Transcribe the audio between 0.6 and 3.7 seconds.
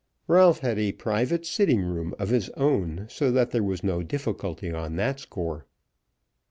had a private sitting room of his own, so that there